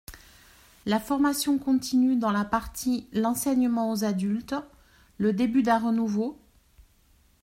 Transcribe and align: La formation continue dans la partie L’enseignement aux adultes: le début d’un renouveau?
La 0.87 0.99
formation 0.99 1.59
continue 1.59 2.15
dans 2.15 2.31
la 2.31 2.43
partie 2.43 3.07
L’enseignement 3.13 3.91
aux 3.91 4.03
adultes: 4.03 4.55
le 5.19 5.31
début 5.31 5.61
d’un 5.61 5.77
renouveau? 5.77 6.39